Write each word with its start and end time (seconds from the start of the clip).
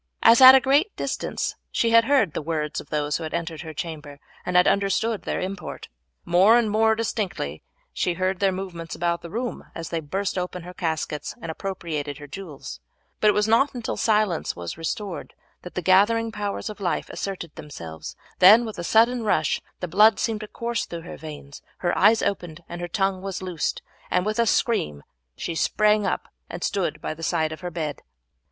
As 0.23 0.41
at 0.41 0.55
a 0.55 0.59
great 0.59 0.95
distance 0.97 1.53
she 1.71 1.91
had 1.91 2.05
heard 2.05 2.33
the 2.33 2.41
words 2.41 2.81
of 2.81 2.89
those 2.89 3.17
who 3.17 3.23
entered 3.25 3.61
her 3.61 3.71
chamber, 3.71 4.19
and 4.43 4.55
had 4.55 4.67
understood 4.67 5.21
their 5.21 5.39
import. 5.39 5.89
More 6.25 6.57
and 6.57 6.71
more 6.71 6.95
distinctly 6.95 7.61
she 7.93 8.15
heard 8.15 8.39
their 8.39 8.51
movements 8.51 8.95
about 8.95 9.21
the 9.21 9.29
room 9.29 9.63
as 9.75 9.89
they 9.89 9.99
burst 9.99 10.39
open 10.39 10.63
her 10.63 10.73
caskets 10.73 11.35
and 11.39 11.51
appropriated 11.51 12.17
her 12.17 12.25
jewels, 12.25 12.79
but 13.19 13.27
it 13.27 13.33
was 13.35 13.47
not 13.47 13.75
until 13.75 13.95
silence 13.95 14.55
was 14.55 14.75
restored 14.75 15.35
that 15.61 15.75
the 15.75 15.83
gathering 15.83 16.31
powers 16.31 16.67
of 16.67 16.79
life 16.79 17.07
asserted 17.11 17.53
themselves; 17.53 18.15
then 18.39 18.65
with 18.65 18.79
a 18.79 18.83
sudden 18.83 19.21
rush 19.23 19.61
the 19.81 19.87
blood 19.87 20.17
seemed 20.19 20.39
to 20.39 20.47
course 20.47 20.87
through 20.87 21.01
her 21.01 21.15
veins, 21.15 21.61
her 21.77 21.95
eyes 21.95 22.23
opened, 22.23 22.63
and 22.67 22.81
her 22.81 22.87
tongue 22.87 23.21
was 23.21 23.43
loosed, 23.43 23.83
and 24.09 24.25
with 24.25 24.39
a 24.39 24.47
scream 24.47 25.03
she 25.35 25.53
sprang 25.53 26.07
up 26.07 26.27
and 26.49 26.63
stood 26.63 26.99
by 27.01 27.13
the 27.13 27.21
side 27.21 27.51
of 27.51 27.61
her 27.61 27.69
bed. 27.69 28.01